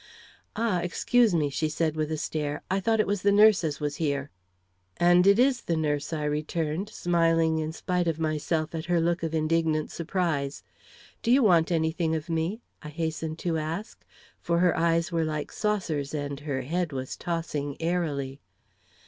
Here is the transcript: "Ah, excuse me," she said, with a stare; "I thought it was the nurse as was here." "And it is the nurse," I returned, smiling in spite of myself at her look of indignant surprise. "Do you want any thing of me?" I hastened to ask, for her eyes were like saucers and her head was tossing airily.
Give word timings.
"Ah, 0.55 0.79
excuse 0.79 1.31
me," 1.35 1.51
she 1.51 1.69
said, 1.69 1.95
with 1.95 2.11
a 2.11 2.17
stare; 2.17 2.63
"I 2.71 2.79
thought 2.79 2.99
it 2.99 3.05
was 3.05 3.21
the 3.21 3.31
nurse 3.31 3.63
as 3.63 3.79
was 3.79 3.97
here." 3.97 4.31
"And 4.97 5.27
it 5.27 5.37
is 5.37 5.61
the 5.61 5.77
nurse," 5.77 6.11
I 6.11 6.23
returned, 6.23 6.89
smiling 6.89 7.59
in 7.59 7.71
spite 7.71 8.07
of 8.07 8.17
myself 8.19 8.73
at 8.73 8.85
her 8.85 8.99
look 8.99 9.21
of 9.21 9.35
indignant 9.35 9.91
surprise. 9.91 10.63
"Do 11.21 11.29
you 11.29 11.43
want 11.43 11.71
any 11.71 11.91
thing 11.91 12.15
of 12.15 12.29
me?" 12.31 12.63
I 12.81 12.89
hastened 12.89 13.37
to 13.45 13.59
ask, 13.59 14.03
for 14.39 14.57
her 14.57 14.75
eyes 14.75 15.11
were 15.11 15.23
like 15.23 15.51
saucers 15.51 16.15
and 16.15 16.39
her 16.39 16.61
head 16.63 16.91
was 16.93 17.15
tossing 17.15 17.79
airily. 17.79 18.41